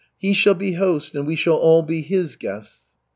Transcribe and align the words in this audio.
He 0.17 0.33
shall 0.33 0.55
be 0.55 0.71
host, 0.71 1.13
and 1.13 1.27
we 1.27 1.35
shall 1.35 1.57
all 1.57 1.83
be 1.83 2.01
his 2.01 2.35
guests." 2.35 2.95